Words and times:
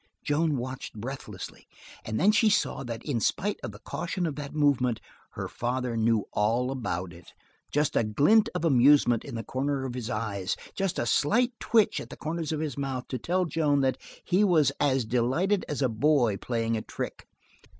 Joan 0.23 0.57
watched 0.57 0.95
breathlessly 0.95 1.67
and 2.03 2.19
then 2.19 2.31
she 2.31 2.49
saw 2.49 2.83
that 2.85 3.05
in 3.05 3.19
spite 3.19 3.59
of 3.63 3.71
the 3.71 3.77
caution 3.77 4.25
of 4.25 4.35
that 4.35 4.51
movement 4.55 4.99
her 5.33 5.47
father 5.47 5.95
knew 5.95 6.25
all 6.33 6.71
about 6.71 7.13
it 7.13 7.33
just 7.69 7.95
a 7.95 8.03
glint 8.03 8.49
of 8.55 8.65
amusement 8.65 9.23
in 9.23 9.35
the 9.35 9.43
corner 9.43 9.85
of 9.85 9.93
his 9.93 10.09
eyes, 10.09 10.57
just 10.73 10.97
a 10.97 11.05
slight 11.05 11.51
twitch 11.59 12.01
at 12.01 12.09
the 12.09 12.17
corners 12.17 12.51
of 12.51 12.61
his 12.61 12.79
mouth 12.79 13.07
to 13.09 13.19
tell 13.19 13.45
Joan 13.45 13.81
that 13.81 13.99
he 14.25 14.43
was 14.43 14.71
as 14.79 15.05
delighted 15.05 15.65
as 15.69 15.83
a 15.83 15.87
boy 15.89 16.35
playing 16.37 16.75
a 16.75 16.81
trick. 16.81 17.27